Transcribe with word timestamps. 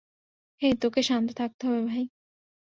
হেই, 0.61 0.73
তোকে 0.81 1.01
শান্ত 1.03 1.29
থাকতে 1.35 1.63
হবে, 1.67 1.81
ভাই। 1.87 2.03